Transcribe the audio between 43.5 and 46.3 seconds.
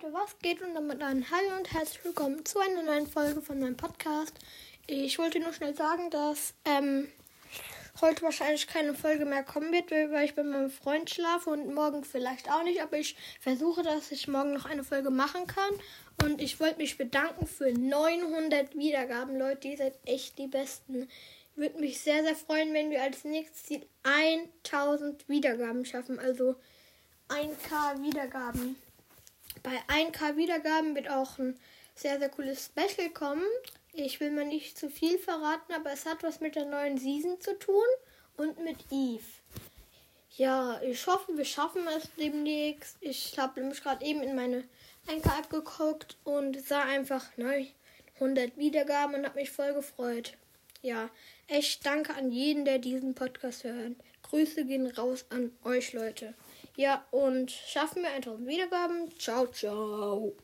nämlich gerade eben in meine 1K-App geguckt